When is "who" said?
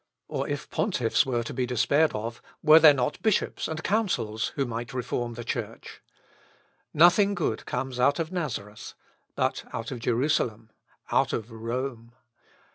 4.55-4.65